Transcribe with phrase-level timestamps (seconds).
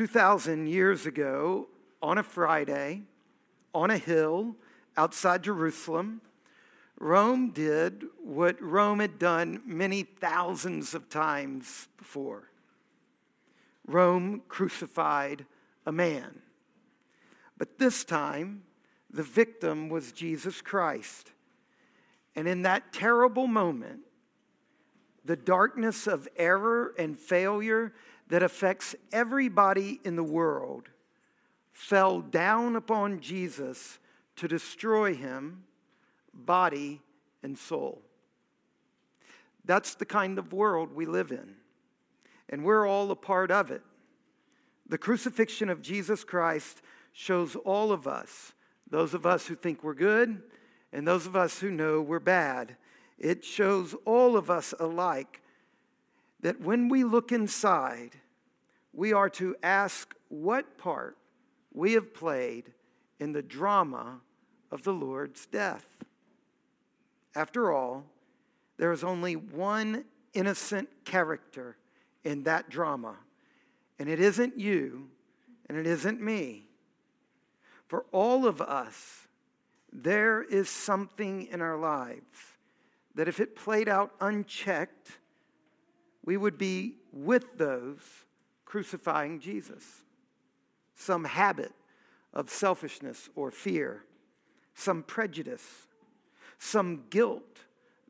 [0.00, 1.68] 2,000 years ago,
[2.00, 3.02] on a Friday,
[3.74, 4.56] on a hill
[4.96, 6.22] outside Jerusalem,
[6.98, 12.50] Rome did what Rome had done many thousands of times before.
[13.86, 15.44] Rome crucified
[15.84, 16.40] a man.
[17.58, 18.62] But this time,
[19.10, 21.32] the victim was Jesus Christ.
[22.34, 24.00] And in that terrible moment,
[25.26, 27.92] the darkness of error and failure
[28.30, 30.88] that affects everybody in the world
[31.72, 33.98] fell down upon Jesus
[34.36, 35.64] to destroy him,
[36.32, 37.00] body
[37.42, 38.00] and soul.
[39.64, 41.56] That's the kind of world we live in,
[42.48, 43.82] and we're all a part of it.
[44.88, 48.52] The crucifixion of Jesus Christ shows all of us,
[48.88, 50.42] those of us who think we're good
[50.92, 52.76] and those of us who know we're bad,
[53.18, 55.40] it shows all of us alike
[56.42, 58.16] that when we look inside,
[58.92, 61.16] we are to ask what part
[61.72, 62.72] we have played
[63.18, 64.20] in the drama
[64.70, 65.84] of the Lord's death.
[67.34, 68.04] After all,
[68.76, 71.76] there is only one innocent character
[72.24, 73.16] in that drama,
[73.98, 75.08] and it isn't you
[75.68, 76.66] and it isn't me.
[77.86, 79.28] For all of us,
[79.92, 82.38] there is something in our lives
[83.14, 85.18] that if it played out unchecked,
[86.24, 88.00] we would be with those
[88.64, 89.84] crucifying Jesus.
[90.94, 91.72] Some habit
[92.32, 94.04] of selfishness or fear,
[94.74, 95.66] some prejudice,
[96.58, 97.60] some guilt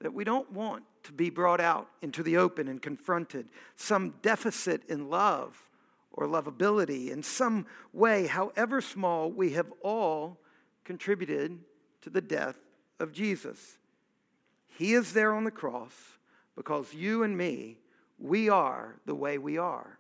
[0.01, 4.83] that we don't want to be brought out into the open and confronted, some deficit
[4.89, 5.71] in love
[6.13, 7.11] or lovability.
[7.11, 10.39] In some way, however small, we have all
[10.85, 11.59] contributed
[12.03, 12.57] to the death
[12.99, 13.79] of Jesus.
[14.67, 15.95] He is there on the cross
[16.57, 17.79] because you and me,
[18.21, 19.99] we are the way we are.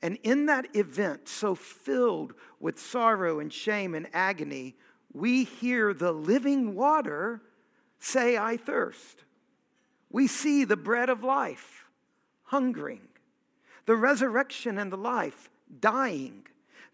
[0.00, 4.74] And in that event, so filled with sorrow and shame and agony,
[5.12, 7.42] we hear the living water
[8.00, 9.24] say, I thirst.
[10.10, 11.84] We see the bread of life
[12.44, 13.08] hungering,
[13.86, 15.48] the resurrection and the life
[15.80, 16.46] dying,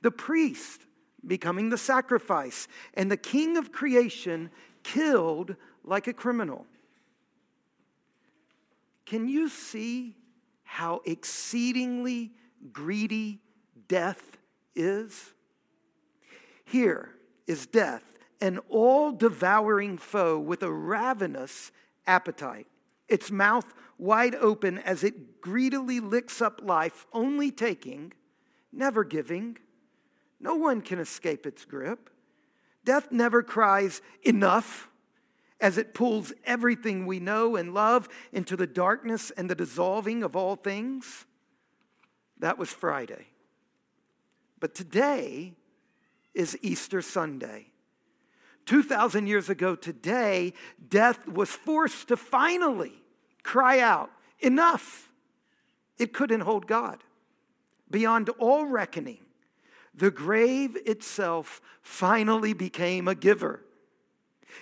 [0.03, 0.83] the priest
[1.27, 4.51] becoming the sacrifice, and the king of creation
[4.85, 6.67] killed like a criminal.
[9.09, 10.17] Can you see
[10.65, 12.33] how exceedingly
[12.73, 13.41] greedy
[13.89, 14.37] death
[14.75, 15.33] is?
[16.65, 17.15] Here
[17.47, 18.05] is death,
[18.41, 21.73] an all devouring foe with a ravenous
[22.07, 22.67] appetite,
[23.09, 28.13] its mouth wide open as it greedily licks up life, only taking,
[28.73, 29.57] never giving
[30.41, 32.11] no one can escape its grip.
[32.85, 34.89] Death never cries, enough,
[35.61, 40.37] as it pulls everything we know and love into the darkness and the dissolving of
[40.37, 41.27] all things.
[42.39, 43.27] That was Friday.
[44.61, 45.55] But today
[46.35, 47.67] is Easter Sunday.
[48.67, 50.53] 2,000 years ago today,
[50.89, 53.03] death was forced to finally
[53.43, 54.11] cry out,
[54.41, 55.11] enough.
[55.99, 57.03] It couldn't hold God.
[57.91, 59.25] Beyond all reckoning,
[59.95, 63.65] the grave itself finally became a giver.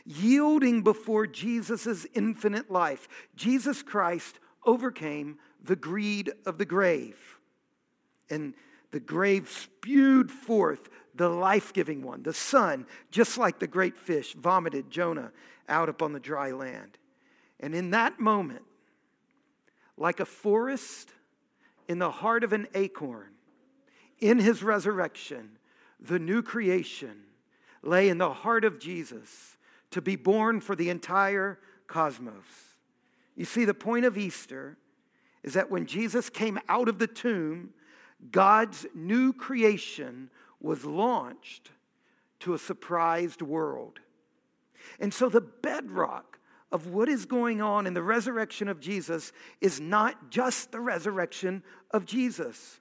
[0.05, 7.39] Yielding before Jesus' infinite life, Jesus Christ overcame the greed of the grave.
[8.31, 8.55] And
[8.91, 14.35] the grave spewed forth the life giving one, the Son, just like the great fish
[14.35, 15.33] vomited Jonah
[15.69, 16.99] out upon the dry land.
[17.59, 18.63] And in that moment,
[19.97, 21.11] like a forest
[21.89, 23.31] in the heart of an acorn,
[24.21, 25.59] in his resurrection,
[26.01, 27.23] the new creation
[27.83, 29.56] lay in the heart of Jesus
[29.91, 32.45] to be born for the entire cosmos.
[33.35, 34.77] You see, the point of Easter
[35.43, 37.71] is that when Jesus came out of the tomb,
[38.31, 40.31] God's new creation
[40.61, 41.71] was launched
[42.41, 44.01] to a surprised world.
[44.99, 46.39] And so, the bedrock
[46.73, 51.63] of what is going on in the resurrection of Jesus is not just the resurrection
[51.91, 52.81] of Jesus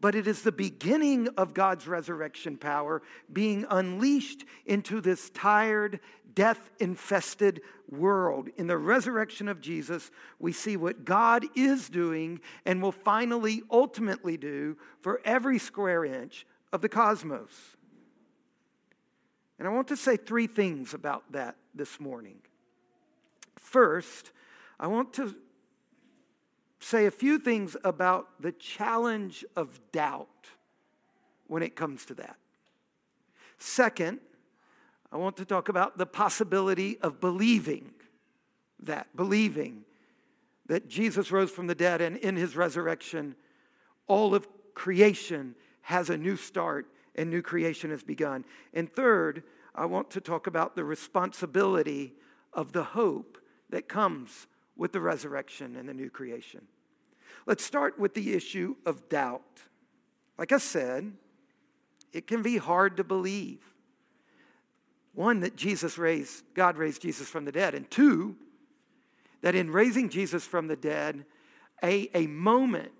[0.00, 6.00] but it is the beginning of God's resurrection power being unleashed into this tired,
[6.34, 8.48] death infested world.
[8.56, 14.36] In the resurrection of Jesus, we see what God is doing and will finally, ultimately
[14.36, 17.76] do for every square inch of the cosmos.
[19.58, 22.38] And I want to say three things about that this morning.
[23.56, 24.32] First,
[24.78, 25.34] I want to
[26.80, 30.48] say a few things about the challenge of doubt
[31.46, 32.36] when it comes to that.
[33.58, 34.20] Second,
[35.12, 37.92] I want to talk about the possibility of believing
[38.80, 39.84] that, believing
[40.66, 43.34] that Jesus rose from the dead and in his resurrection,
[44.06, 46.86] all of creation has a new start
[47.16, 48.44] and new creation has begun.
[48.72, 49.42] And third,
[49.74, 52.14] I want to talk about the responsibility
[52.52, 53.38] of the hope
[53.70, 54.46] that comes
[54.76, 56.62] with the resurrection and the new creation.
[57.46, 59.62] Let's start with the issue of doubt.
[60.38, 61.12] Like I said,
[62.12, 63.60] it can be hard to believe.
[65.14, 67.74] One, that Jesus raised, God raised Jesus from the dead.
[67.74, 68.36] And two,
[69.42, 71.24] that in raising Jesus from the dead,
[71.82, 72.92] a, a moment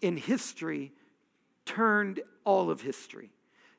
[0.00, 0.92] in history
[1.64, 3.30] turned all of history.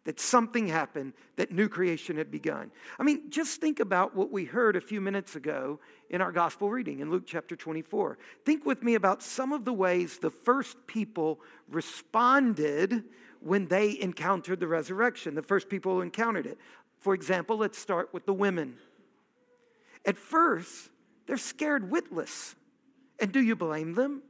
[0.06, 2.72] That something happened, that new creation had begun.
[2.98, 6.70] I mean, just think about what we heard a few minutes ago in our gospel
[6.70, 8.18] reading in Luke chapter 24.
[8.46, 13.04] Think with me about some of the ways the first people responded
[13.42, 16.58] when they encountered the resurrection, the first people who encountered it.
[17.00, 18.78] For example, let's start with the women.
[20.06, 20.90] At first,
[21.26, 22.56] they're scared witless.
[23.20, 24.24] And do you blame them?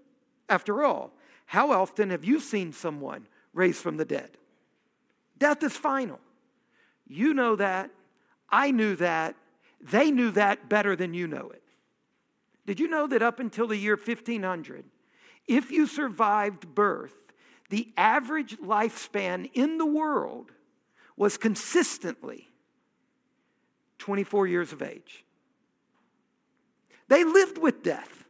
[0.50, 1.12] After all,
[1.46, 4.32] how often have you seen someone raised from the dead?
[5.38, 6.20] Death is final.
[7.08, 7.92] You know that.
[8.50, 9.36] I knew that.
[9.80, 11.64] They knew that better than you know it.
[12.66, 14.84] Did you know that up until the year 1500,
[15.48, 17.14] if you survived birth,
[17.70, 20.52] the average lifespan in the world
[21.16, 22.50] was consistently
[24.00, 25.26] 24 years of age.
[27.08, 28.26] They lived with death,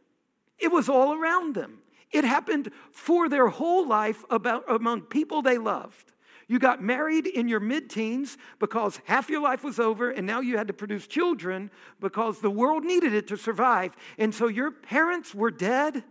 [0.58, 1.78] it was all around them.
[2.10, 6.12] It happened for their whole life about, among people they loved.
[6.46, 10.40] You got married in your mid teens because half your life was over, and now
[10.40, 11.70] you had to produce children
[12.00, 13.94] because the world needed it to survive.
[14.16, 16.02] And so your parents were dead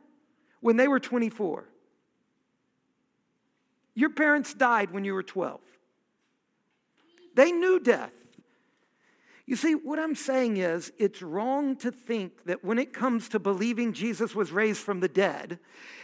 [0.61, 1.67] when they were 24.
[3.95, 5.59] Your parents died when you were 12.
[7.33, 8.11] They knew death.
[9.47, 13.39] You see, what I'm saying is, it's wrong to think that when it comes to
[13.39, 15.57] believing Jesus was raised from the dead,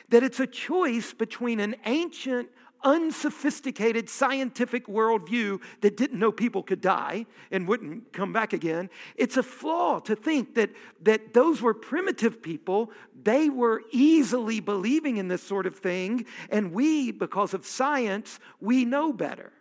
[0.10, 2.48] that it's a choice between an ancient,
[2.86, 8.90] unsophisticated scientific worldview that didn't know people could die and wouldn't come back again.
[9.18, 10.70] It's a flaw to think that,
[11.02, 12.92] that those were primitive people.
[13.24, 18.86] They were easily believing in this sort of thing, and we, because of science, we
[18.86, 19.52] know better.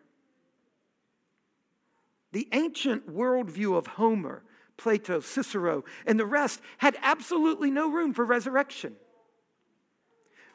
[2.33, 4.43] The ancient worldview of Homer,
[4.77, 8.97] Plato, Cicero, and the rest had absolutely no room for resurrection.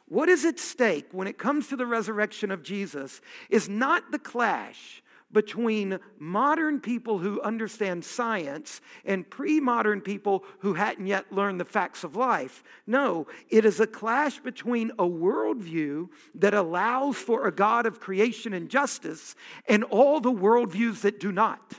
[0.06, 3.20] What is at stake when it comes to the resurrection of Jesus
[3.50, 10.74] is not the clash between modern people who understand science and pre modern people who
[10.74, 12.64] hadn't yet learned the facts of life.
[12.86, 18.54] No, it is a clash between a worldview that allows for a God of creation
[18.54, 19.36] and justice
[19.68, 21.74] and all the worldviews that do not.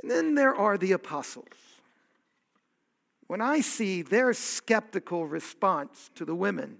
[0.00, 1.46] And then there are the apostles.
[3.28, 6.78] When I see their skeptical response to the women,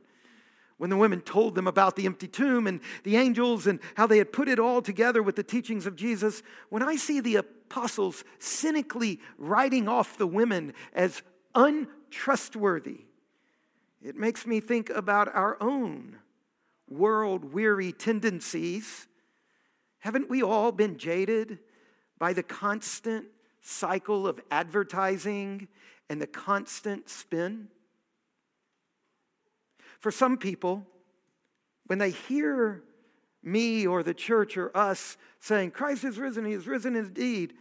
[0.82, 4.18] when the women told them about the empty tomb and the angels and how they
[4.18, 8.24] had put it all together with the teachings of Jesus, when I see the apostles
[8.40, 11.22] cynically writing off the women as
[11.54, 13.04] untrustworthy,
[14.02, 16.16] it makes me think about our own
[16.88, 19.06] world weary tendencies.
[20.00, 21.60] Haven't we all been jaded
[22.18, 23.26] by the constant
[23.60, 25.68] cycle of advertising
[26.10, 27.68] and the constant spin?
[30.02, 30.84] For some people,
[31.86, 32.82] when they hear
[33.40, 37.54] me or the church or us saying, Christ is risen, he is risen indeed,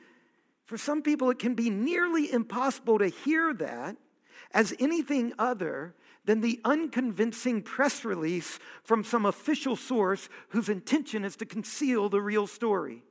[0.65, 3.95] for some people it can be nearly impossible to hear that
[4.55, 5.93] as anything other
[6.25, 12.21] than the unconvincing press release from some official source whose intention is to conceal the
[12.21, 13.03] real story.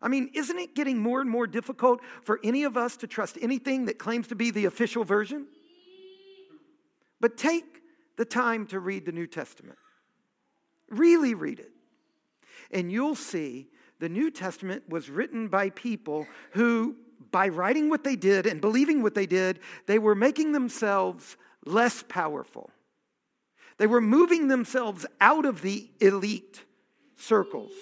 [0.00, 3.36] I mean, isn't it getting more and more difficult for any of us to trust
[3.42, 5.46] anything that claims to be the official version?
[7.20, 7.75] But take
[8.16, 9.78] the time to read the New Testament.
[10.88, 11.70] Really read it.
[12.70, 13.68] And you'll see
[13.98, 16.96] the New Testament was written by people who,
[17.30, 22.02] by writing what they did and believing what they did, they were making themselves less
[22.02, 22.70] powerful.
[23.78, 26.64] They were moving themselves out of the elite
[27.16, 27.72] circles.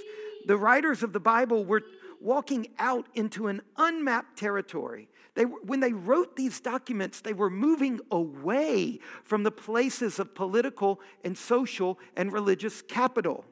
[0.46, 1.82] The writers of the Bible were
[2.20, 8.00] walking out into an unmapped territory they, when they wrote these documents, they were moving
[8.10, 13.44] away from the places of political and social and religious capital.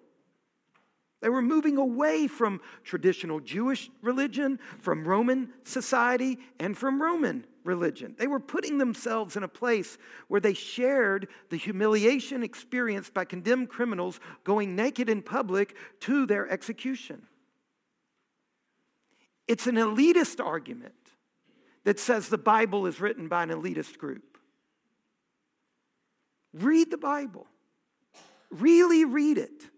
[1.21, 8.15] They were moving away from traditional Jewish religion, from Roman society, and from Roman religion.
[8.19, 13.69] They were putting themselves in a place where they shared the humiliation experienced by condemned
[13.69, 17.23] criminals going naked in public to their execution.
[19.47, 20.95] It's an elitist argument
[21.85, 24.39] that says the Bible is written by an elitist group.
[26.53, 27.47] Read the Bible.
[28.51, 29.71] really read it.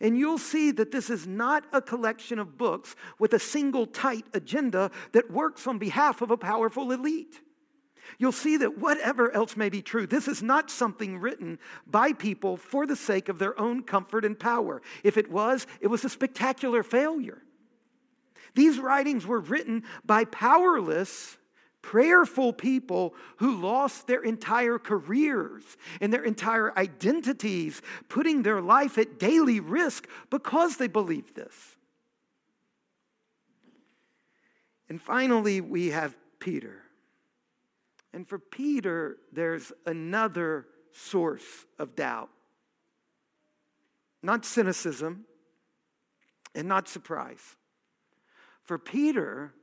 [0.00, 4.24] And you'll see that this is not a collection of books with a single tight
[4.32, 7.40] agenda that works on behalf of a powerful elite.
[8.18, 12.56] You'll see that whatever else may be true, this is not something written by people
[12.56, 14.80] for the sake of their own comfort and power.
[15.04, 17.42] If it was, it was a spectacular failure.
[18.54, 21.36] These writings were written by powerless,
[21.82, 25.62] prayerful people who lost their entire careers
[26.00, 31.76] and their entire identities, putting their life at daily risk because they believed this.
[34.88, 36.82] And finally, we have Peter.
[38.12, 42.28] And for Peter, there's another source of doubt.
[44.22, 45.24] Not cynicism
[46.54, 47.56] and not surprise.
[48.64, 49.54] For Peter,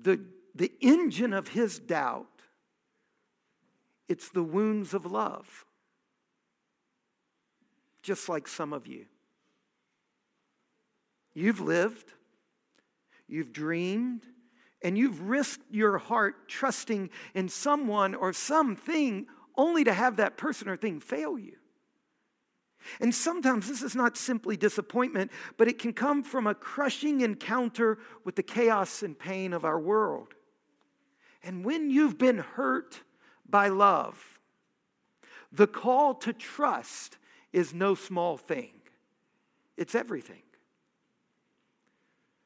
[0.00, 0.20] the,
[0.54, 2.26] the engine of his doubt,
[4.08, 5.64] it's the wounds of love.
[8.02, 9.06] Just like some of you.
[11.34, 12.12] You've lived,
[13.26, 14.22] you've dreamed,
[14.82, 20.68] and you've risked your heart trusting in someone or something only to have that person
[20.68, 21.56] or thing fail you.
[23.00, 27.98] And sometimes this is not simply disappointment, but it can come from a crushing encounter
[28.24, 30.34] with the chaos and pain of our world.
[31.44, 33.02] And when you've been hurt
[33.48, 34.40] by love,
[35.52, 37.18] the call to trust
[37.52, 38.72] is no small thing,
[39.76, 40.42] it's everything.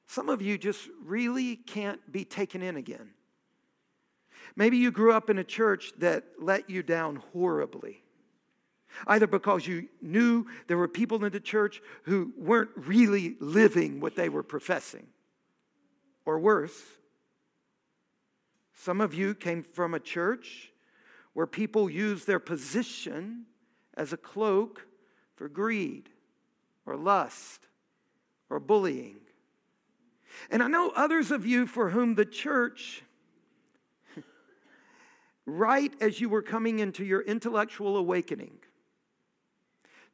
[0.07, 3.11] Some of you just really can't be taken in again.
[4.57, 8.03] Maybe you grew up in a church that let you down horribly
[9.07, 14.17] either because you knew there were people in the church who weren't really living what
[14.17, 15.07] they were professing,
[16.25, 16.83] or worse,
[18.81, 20.71] some of you came from a church
[21.33, 23.45] where people used their position
[23.95, 24.87] as a cloak
[25.35, 26.09] for greed
[26.87, 27.67] or lust
[28.49, 29.17] or bullying.
[30.49, 33.03] And I know others of you for whom the church,
[35.45, 38.59] right as you were coming into your intellectual awakening,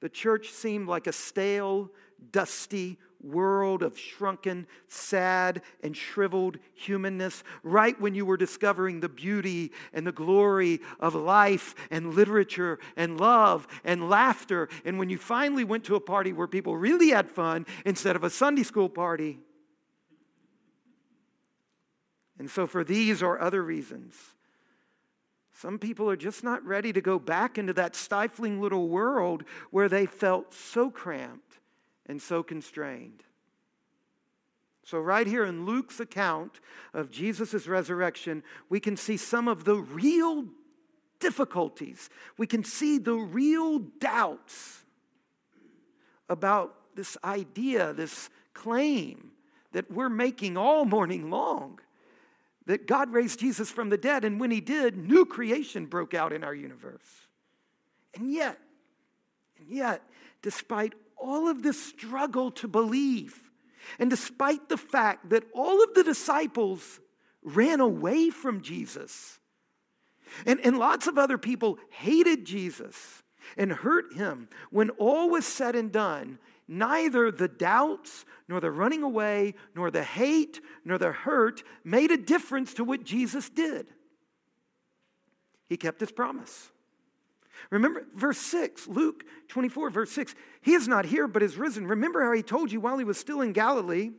[0.00, 1.90] the church seemed like a stale,
[2.33, 9.73] dusty world of shrunken, sad, and shriveled humanness right when you were discovering the beauty
[9.93, 14.69] and the glory of life and literature and love and laughter.
[14.85, 18.25] And when you finally went to a party where people really had fun instead of
[18.25, 19.38] a Sunday school party.
[22.38, 24.14] And so, for these or other reasons,
[25.52, 29.88] some people are just not ready to go back into that stifling little world where
[29.88, 31.44] they felt so cramped
[32.07, 33.23] and so constrained.
[34.85, 36.61] So, right here in Luke's account
[36.93, 40.45] of Jesus' resurrection, we can see some of the real
[41.21, 42.11] difficulties.
[42.37, 44.83] We can see the real doubts
[46.29, 49.31] about this idea, this claim
[49.73, 51.81] that we're making all morning long
[52.67, 56.33] that God raised Jesus from the dead, and when He did, new creation broke out
[56.33, 57.29] in our universe.
[58.15, 58.59] And yet,
[59.59, 60.03] and yet,
[60.41, 63.50] despite all of this struggle to believe,
[63.99, 67.00] and despite the fact that all of the disciples
[67.42, 69.38] ran away from Jesus,
[70.47, 73.23] and, and lots of other people hated Jesus
[73.56, 79.02] and hurt him, when all was said and done, neither the doubts, nor the running
[79.02, 83.87] away, nor the hate, nor the hurt made a difference to what Jesus did.
[85.68, 86.71] He kept his promise.
[87.71, 90.35] Remember verse 6, Luke 24, verse 6.
[90.61, 91.87] He is not here, but is risen.
[91.87, 94.11] Remember how he told you while he was still in Galilee,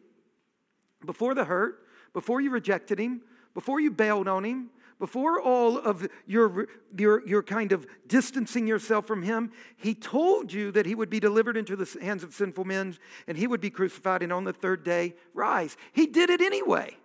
[1.05, 3.21] before the hurt, before you rejected him,
[3.53, 9.05] before you bailed on him, before all of your, your, your kind of distancing yourself
[9.05, 12.63] from him, he told you that he would be delivered into the hands of sinful
[12.63, 15.75] men and he would be crucified and on the third day rise.
[15.91, 16.95] He did it anyway.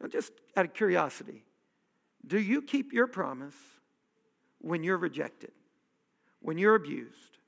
[0.00, 1.44] Now, just out of curiosity,
[2.26, 3.54] do you keep your promise
[4.62, 5.52] when you're rejected,
[6.40, 7.38] when you're abused,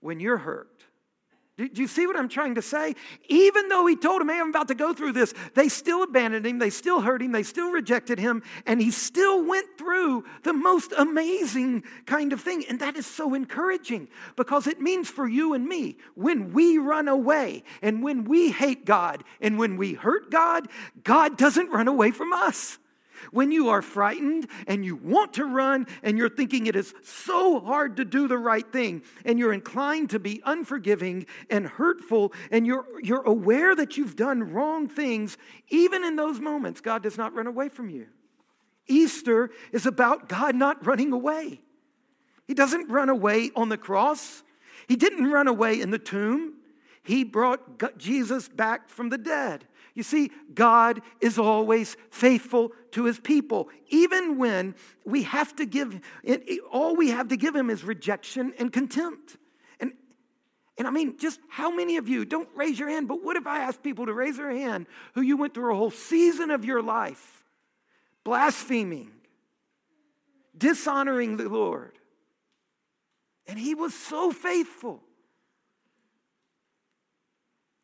[0.00, 0.84] when you're hurt?
[1.58, 2.94] Do, you see what I'm trying to say?
[3.28, 6.46] Even though he told him, hey, I'm about to go through this, they still abandoned
[6.46, 10.52] him, they still hurt him, they still rejected him, and he still went through the
[10.52, 12.64] most amazing kind of thing.
[12.68, 14.06] And that is so encouraging
[14.36, 18.84] because it means for you and me, when we run away and when we hate
[18.84, 20.68] God and when we hurt God,
[21.02, 22.78] God doesn't run away from us.
[23.30, 27.60] When you are frightened and you want to run and you're thinking it is so
[27.60, 32.66] hard to do the right thing and you're inclined to be unforgiving and hurtful and
[32.66, 35.36] you're, you're aware that you've done wrong things,
[35.68, 38.06] even in those moments, God does not run away from you.
[38.86, 41.60] Easter is about God not running away.
[42.46, 44.42] He doesn't run away on the cross.
[44.88, 46.54] He didn't run away in the tomb.
[47.02, 49.66] He brought Jesus back from the dead.
[49.98, 56.00] You see, God is always faithful to his people, even when we have to give,
[56.70, 59.38] all we have to give him is rejection and contempt.
[59.80, 59.94] And,
[60.78, 63.48] and I mean, just how many of you, don't raise your hand, but what if
[63.48, 64.86] I asked people to raise their hand
[65.16, 67.42] who you went through a whole season of your life
[68.22, 69.10] blaspheming,
[70.56, 71.98] dishonoring the Lord?
[73.48, 75.02] And he was so faithful.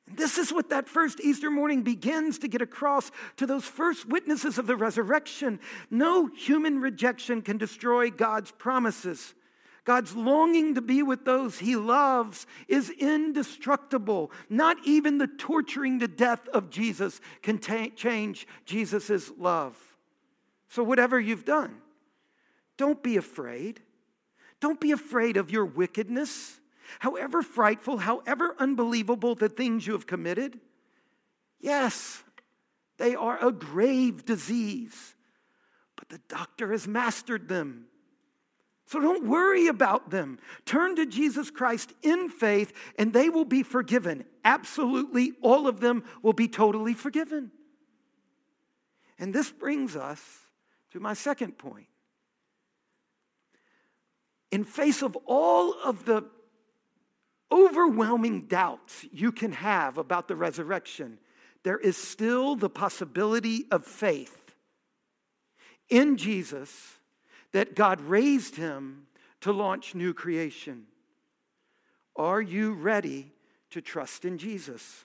[0.07, 4.59] This is what that first Easter morning begins to get across to those first witnesses
[4.59, 5.59] of the resurrection.
[5.91, 9.35] No human rejection can destroy God's promises.
[9.85, 14.31] God's longing to be with those he loves is indestructible.
[14.49, 19.77] Not even the torturing to death of Jesus can ta- change Jesus' love.
[20.69, 21.77] So, whatever you've done,
[22.77, 23.81] don't be afraid.
[24.61, 26.59] Don't be afraid of your wickedness,
[26.99, 30.59] however frightful, however unbelievable the things you have committed.
[31.61, 32.23] Yes,
[32.99, 35.15] they are a grave disease,
[35.97, 37.87] but the doctor has mastered them.
[38.87, 40.39] So don't worry about them.
[40.67, 44.25] Turn to Jesus Christ in faith, and they will be forgiven.
[44.45, 47.51] Absolutely, all of them will be totally forgiven.
[49.19, 50.21] And this brings us
[50.91, 51.87] to my second point
[54.51, 56.25] in face of all of the
[57.51, 61.19] overwhelming doubts you can have about the resurrection,
[61.63, 64.55] there is still the possibility of faith
[65.89, 66.99] in Jesus
[67.53, 69.07] that God raised him
[69.41, 70.87] to launch new creation.
[72.17, 73.33] Are you ready
[73.71, 75.05] to trust in Jesus?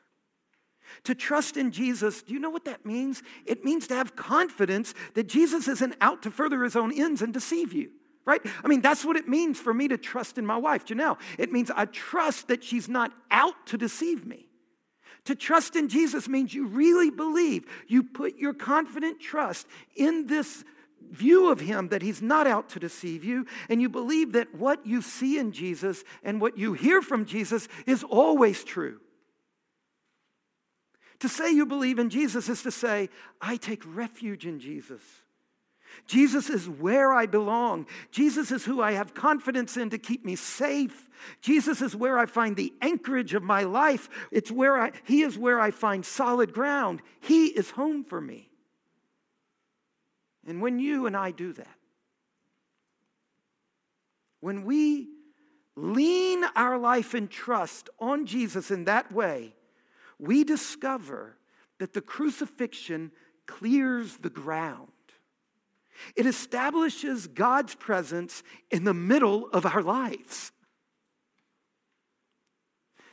[1.03, 3.21] To trust in Jesus, do you know what that means?
[3.45, 7.33] It means to have confidence that Jesus isn't out to further his own ends and
[7.33, 7.91] deceive you
[8.29, 8.41] right?
[8.63, 11.17] I mean, that's what it means for me to trust in my wife, Janelle.
[11.37, 14.45] It means I trust that she's not out to deceive me.
[15.25, 20.63] To trust in Jesus means you really believe, you put your confident trust in this
[21.11, 24.85] view of him that he's not out to deceive you, and you believe that what
[24.85, 28.99] you see in Jesus and what you hear from Jesus is always true.
[31.19, 33.09] To say you believe in Jesus is to say,
[33.41, 35.01] I take refuge in Jesus.
[36.05, 37.85] Jesus is where I belong.
[38.11, 41.09] Jesus is who I have confidence in to keep me safe.
[41.41, 44.09] Jesus is where I find the anchorage of my life.
[44.31, 47.01] It's where I, he is where I find solid ground.
[47.19, 48.49] He is home for me.
[50.47, 51.67] And when you and I do that,
[54.39, 55.09] when we
[55.75, 59.53] lean our life and trust on Jesus in that way,
[60.17, 61.37] we discover
[61.77, 63.11] that the crucifixion
[63.45, 64.91] clears the ground.
[66.15, 70.51] It establishes God's presence in the middle of our lives.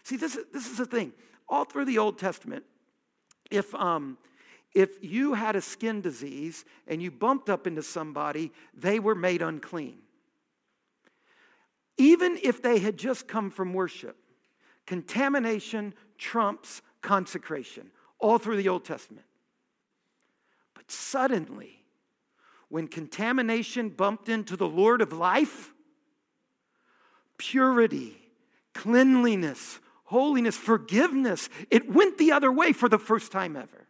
[0.03, 1.13] See, this is, this is the thing.
[1.49, 2.65] All through the Old Testament,
[3.51, 4.19] if, um,
[4.75, 9.43] if you had a skin disease and you bumped up into somebody, they were made
[9.43, 9.99] unclean.
[11.97, 14.17] Even if they had just come from worship,
[14.87, 19.27] contamination trumps consecration, all through the Old Testament.
[20.75, 21.86] But suddenly,
[22.69, 25.73] when contamination bumped into the Lord of life,
[27.39, 28.17] purity,
[28.75, 33.87] cleanliness, holiness, forgiveness, it went the other way for the first time ever.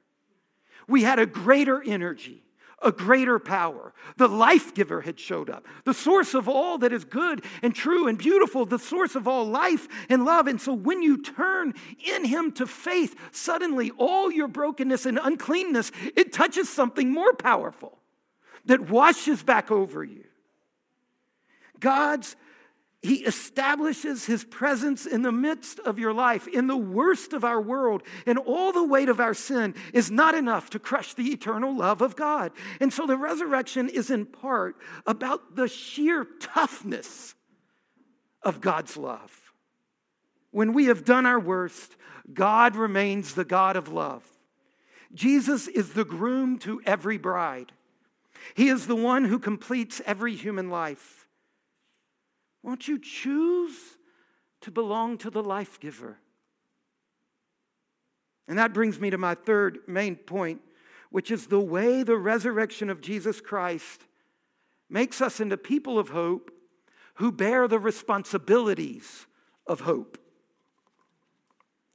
[0.89, 2.45] We had a greater energy,
[2.83, 3.95] a greater power.
[4.19, 8.07] The life giver had showed up, the source of all that is good and true
[8.07, 10.47] and beautiful, the source of all life and love.
[10.47, 15.91] And so when you turn in Him to faith, suddenly all your brokenness and uncleanness,
[16.15, 17.99] it touches something more powerful
[18.67, 20.25] that washes back over you.
[21.81, 22.37] God's
[23.07, 27.61] he establishes his presence in the midst of your life, in the worst of our
[27.61, 31.77] world, and all the weight of our sin is not enough to crush the eternal
[31.77, 32.51] love of God.
[32.81, 34.77] And so the resurrection is in part
[35.07, 37.35] about the sheer toughness
[38.43, 39.53] of God's love.
[40.51, 41.97] When we have done our worst,
[42.33, 44.25] God remains the God of love.
[45.15, 47.71] Jesus is the groom to every bride.
[48.55, 51.27] He is the one who completes every human life.
[52.63, 53.77] Won't you choose
[54.63, 56.19] to belong to the life giver?
[58.49, 60.61] And that brings me to my third main point,
[61.11, 64.03] which is the way the resurrection of Jesus Christ
[64.89, 66.51] makes us into people of hope
[67.15, 69.27] who bear the responsibilities
[69.67, 70.19] of hope.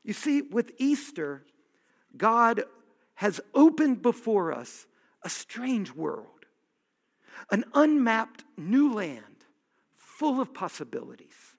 [0.04, 1.44] You see, with Easter,
[2.18, 2.64] God
[3.16, 4.88] has opened before us
[5.24, 6.41] a strange world
[7.52, 9.26] an unmapped new land
[9.98, 11.56] full of possibilities.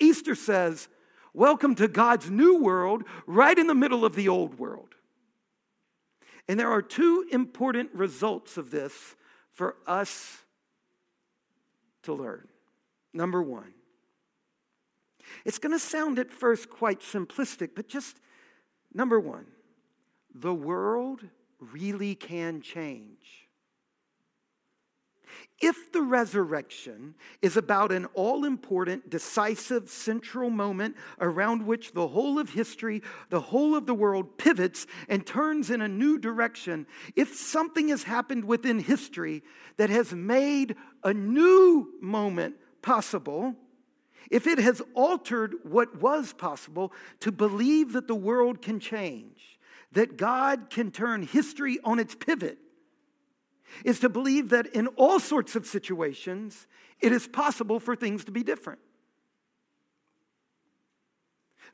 [0.00, 0.88] Easter says,
[1.32, 4.94] Welcome to God's new world, right in the middle of the old world.
[6.48, 9.16] And there are two important results of this
[9.52, 10.38] for us
[12.02, 12.46] to learn.
[13.12, 13.74] Number one,
[15.44, 18.20] it's going to sound at first quite simplistic, but just
[18.92, 19.46] number one,
[20.34, 21.20] the world
[21.58, 23.43] really can change.
[25.66, 32.38] If the resurrection is about an all important, decisive, central moment around which the whole
[32.38, 33.00] of history,
[33.30, 38.02] the whole of the world pivots and turns in a new direction, if something has
[38.02, 39.42] happened within history
[39.78, 43.54] that has made a new moment possible,
[44.30, 49.58] if it has altered what was possible to believe that the world can change,
[49.92, 52.58] that God can turn history on its pivot,
[53.84, 56.66] is to believe that in all sorts of situations,
[57.00, 58.80] it is possible for things to be different.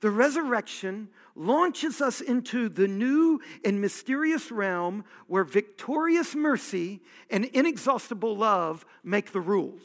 [0.01, 8.37] The resurrection launches us into the new and mysterious realm where victorious mercy and inexhaustible
[8.37, 9.83] love make the rules.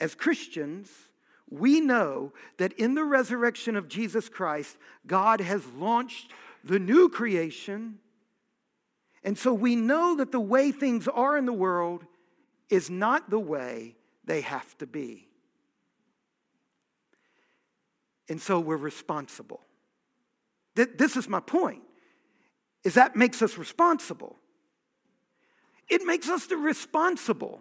[0.00, 0.90] As Christians,
[1.48, 6.32] we know that in the resurrection of Jesus Christ, God has launched
[6.64, 7.98] the new creation
[9.24, 12.04] and so we know that the way things are in the world
[12.68, 15.28] is not the way they have to be.
[18.28, 19.60] And so we're responsible.
[20.74, 21.82] This is my point.
[22.82, 24.36] Is that makes us responsible.
[25.88, 27.60] It makes us the responsible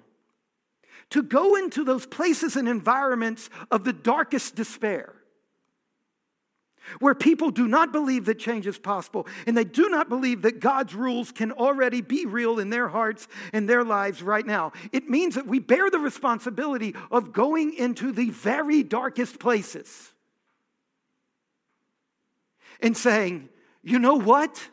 [1.10, 5.14] to go into those places and environments of the darkest despair
[7.00, 10.60] where people do not believe that change is possible and they do not believe that
[10.60, 14.72] God's rules can already be real in their hearts and their lives right now.
[14.92, 20.12] It means that we bear the responsibility of going into the very darkest places
[22.80, 23.50] and saying,
[23.84, 24.70] you know what?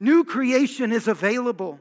[0.00, 1.80] New creation is available.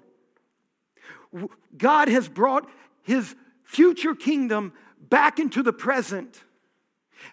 [1.75, 2.69] God has brought
[3.01, 4.73] his future kingdom
[5.09, 6.43] back into the present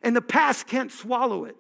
[0.02, 1.56] and the past can't swallow it.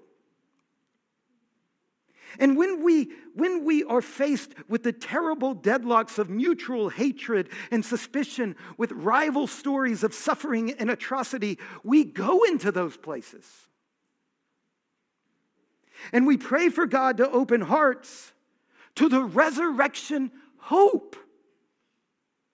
[2.38, 7.84] And when we, when we are faced with the terrible deadlocks of mutual hatred and
[7.84, 13.44] suspicion, with rival stories of suffering and atrocity, we go into those places.
[16.12, 18.32] And we pray for God to open hearts
[18.94, 21.16] to the resurrection hope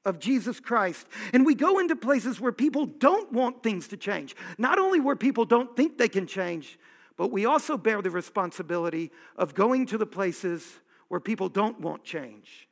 [0.07, 1.07] of Jesus Christ.
[1.35, 4.35] And we go into places where people don't want things to change.
[4.57, 6.79] Not only where people don't think they can change,
[7.19, 12.05] but we also bear the responsibility of going to the places where people don't want
[12.05, 12.69] change.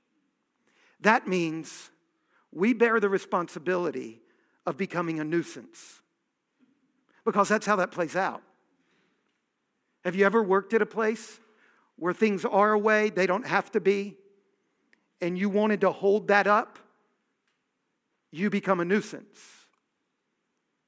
[1.01, 1.91] That means
[2.53, 4.23] we bear the responsibility
[4.65, 6.01] of becoming a nuisance.
[7.25, 8.43] Because that's how that plays out.
[10.05, 11.41] Have you ever worked at a place
[11.97, 14.17] where things are a way they don't have to be,
[15.21, 16.79] and you wanted to hold that up?
[18.35, 19.39] You become a nuisance.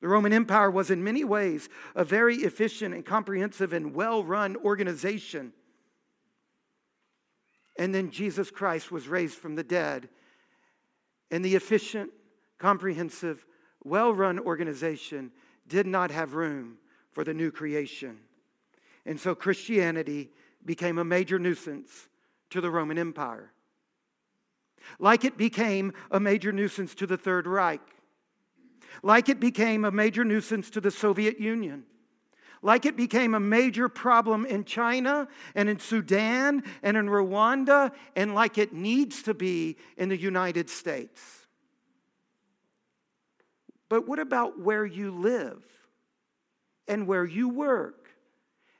[0.00, 4.56] The Roman Empire was, in many ways, a very efficient and comprehensive and well run
[4.56, 5.52] organization.
[7.78, 10.08] And then Jesus Christ was raised from the dead.
[11.30, 12.10] And the efficient,
[12.58, 13.46] comprehensive,
[13.84, 15.32] well run organization
[15.66, 16.78] did not have room
[17.12, 18.18] for the new creation.
[19.04, 20.30] And so Christianity
[20.64, 22.08] became a major nuisance
[22.50, 23.52] to the Roman Empire
[24.98, 27.80] like it became a major nuisance to the Third Reich,
[29.02, 31.84] like it became a major nuisance to the Soviet Union,
[32.62, 38.34] like it became a major problem in China and in Sudan and in Rwanda, and
[38.34, 41.46] like it needs to be in the United States.
[43.88, 45.62] But what about where you live
[46.88, 48.05] and where you work?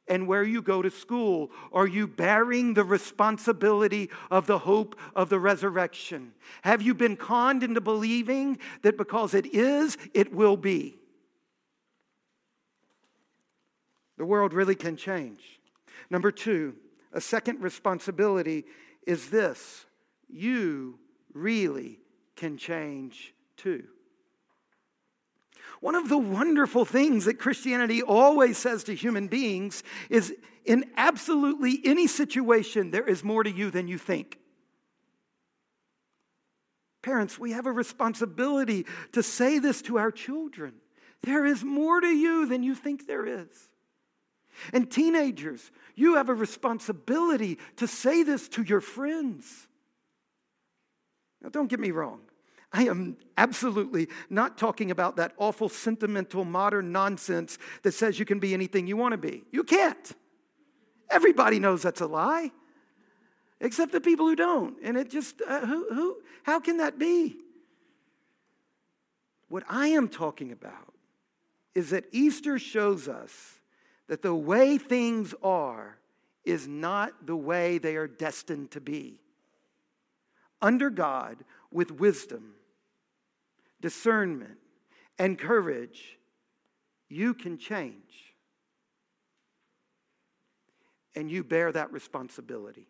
[0.08, 1.50] And where you go to school?
[1.72, 6.32] Are you bearing the responsibility of the hope of the resurrection?
[6.62, 10.96] Have you been conned into believing that because it is, it will be?
[14.18, 15.60] The world really can change.
[16.10, 16.74] Number two,
[17.12, 18.64] a second responsibility
[19.06, 19.86] is this
[20.28, 20.98] you
[21.32, 22.00] really
[22.34, 23.84] can change too.
[25.80, 30.34] One of the wonderful things that Christianity always says to human beings is
[30.64, 34.38] in absolutely any situation, there is more to you than you think.
[37.02, 40.74] Parents, we have a responsibility to say this to our children.
[41.22, 43.68] There is more to you than you think there is.
[44.72, 49.68] And teenagers, you have a responsibility to say this to your friends.
[51.42, 52.20] Now, don't get me wrong.
[52.76, 58.38] I am absolutely not talking about that awful sentimental modern nonsense that says you can
[58.38, 59.44] be anything you want to be.
[59.50, 60.12] You can't.
[61.08, 62.50] Everybody knows that's a lie,
[63.62, 64.76] except the people who don't.
[64.82, 67.38] And it just, uh, who, who, how can that be?
[69.48, 70.92] What I am talking about
[71.74, 73.58] is that Easter shows us
[74.08, 75.96] that the way things are
[76.44, 79.22] is not the way they are destined to be.
[80.60, 82.52] Under God, with wisdom,
[83.86, 84.58] discernment,
[85.16, 86.18] and courage,
[87.08, 88.34] you can change.
[91.14, 92.88] And you bear that responsibility.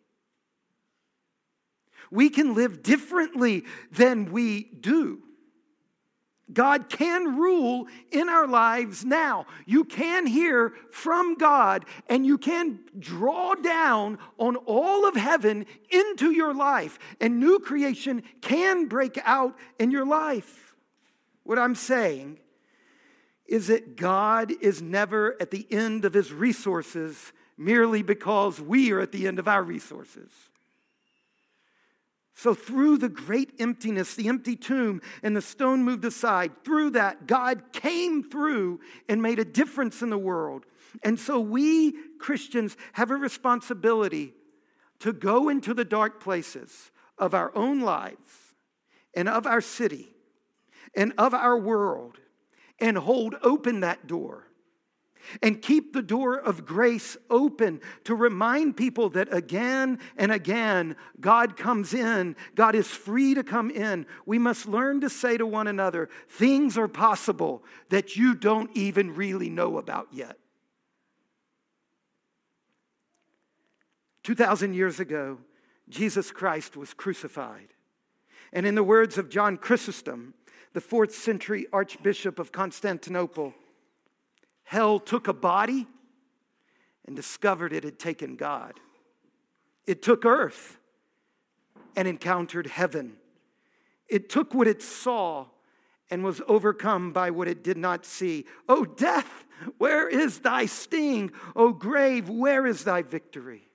[2.09, 5.21] We can live differently than we do.
[6.51, 9.45] God can rule in our lives now.
[9.67, 16.31] You can hear from God and you can draw down on all of heaven into
[16.31, 20.66] your life, and new creation can break out in your life.
[21.47, 22.39] What I'm saying
[23.45, 28.99] is that God is never at the end of his resources merely because we are
[28.99, 30.29] at the end of our resources.
[32.33, 37.27] So, through the great emptiness, the empty tomb, and the stone moved aside, through that,
[37.27, 40.65] God came through and made a difference in the world.
[41.01, 44.33] And so, we Christians have a responsibility
[44.99, 48.33] to go into the dark places of our own lives
[49.13, 50.09] and of our city
[50.97, 52.17] and of our world
[52.79, 54.47] and hold open that door
[55.41, 61.55] and keep the door of grace open to remind people that again and again God
[61.55, 62.35] comes in.
[62.55, 64.05] God is free to come in.
[64.25, 69.13] We must learn to say to one another, things are possible that you don't even
[69.15, 70.37] really know about yet.
[74.23, 75.37] 2,000 years ago,
[75.89, 77.69] Jesus Christ was crucified.
[78.53, 80.33] And in the words of John Chrysostom,
[80.73, 83.53] the fourth century Archbishop of Constantinople,
[84.63, 85.87] Hell took a body
[87.05, 88.73] and discovered it had taken God.
[89.85, 90.77] It took earth
[91.95, 93.15] and encountered heaven.
[94.09, 95.47] It took what it saw
[96.09, 98.45] and was overcome by what it did not see.
[98.67, 99.45] O death,
[99.77, 101.31] where is thy sting?
[101.55, 103.66] O grave, where is thy victory?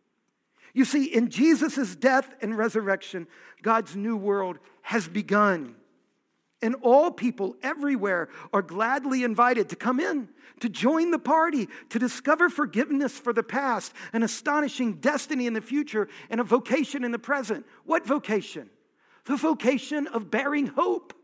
[0.73, 3.27] You see, in Jesus' death and resurrection,
[3.63, 5.77] God's new world has begun.
[6.63, 10.29] And all people everywhere are gladly invited to come in,
[10.61, 15.61] to join the party, to discover forgiveness for the past, an astonishing destiny in the
[15.61, 17.67] future, and a vocation in the present.
[17.85, 18.71] What vocation?
[19.25, 21.15] The vocation of bearing hope.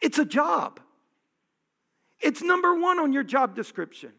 [0.00, 0.80] It's a job,
[2.20, 4.12] it's number one on your job description.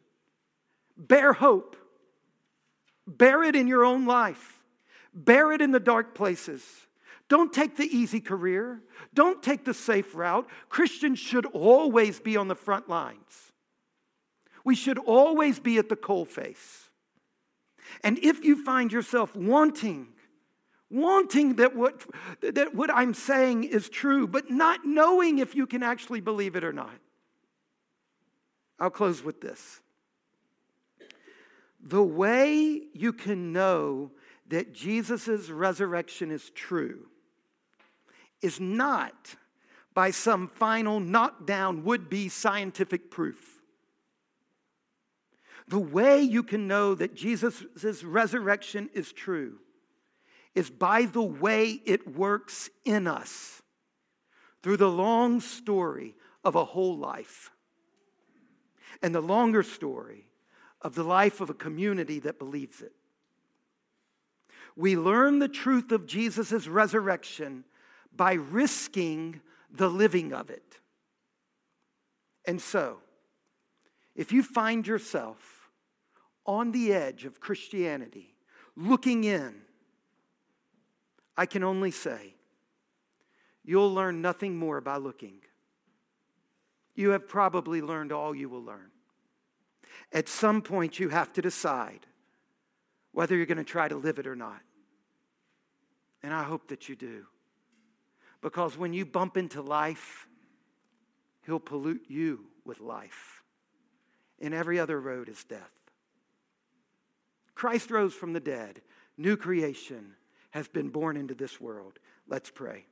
[0.98, 1.76] Bear hope,
[3.18, 4.60] bear it in your own life,
[5.14, 6.64] bear it in the dark places.
[7.28, 8.82] Don't take the easy career.
[9.14, 10.48] Don't take the safe route.
[10.68, 13.54] Christians should always be on the front lines.
[14.66, 16.90] We should always be at the coal face.
[18.04, 20.08] And if you find yourself wanting,
[20.90, 22.04] wanting that what,
[22.42, 26.64] that what I'm saying is true, but not knowing if you can actually believe it
[26.64, 26.98] or not,
[28.80, 29.82] I'll close with this.
[31.82, 34.12] The way you can know
[34.50, 37.08] that Jesus' resurrection is true
[38.42, 39.36] is not
[39.94, 43.62] by some final knockdown would be scientific proof.
[45.68, 49.60] The way you can know that Jesus' resurrection is true
[50.56, 53.62] is by the way it works in us
[54.64, 57.52] through the long story of a whole life
[59.02, 60.26] and the longer story
[60.82, 62.94] of the life of a community that believes it.
[64.76, 67.66] We learn the truth of Jesus' resurrection
[68.16, 70.80] by risking the living of it.
[72.46, 73.00] And so,
[74.16, 75.70] if you find yourself
[76.46, 78.34] on the edge of Christianity,
[78.76, 79.56] looking in,
[81.38, 82.34] I can only say,
[83.64, 85.40] you'll learn nothing more by looking.
[86.96, 88.92] You have probably learned all you will learn.
[90.12, 92.06] At some point, you have to decide
[93.12, 94.62] whether you're going to try to live it or not.
[96.24, 97.26] And I hope that you do.
[98.42, 100.28] Because when you bump into life,
[101.46, 103.44] He'll pollute you with life.
[104.40, 105.72] And every other road is death.
[107.56, 108.82] Christ rose from the dead.
[109.18, 110.16] New creation
[110.52, 112.00] has been born into this world.
[112.28, 112.86] Let's pray.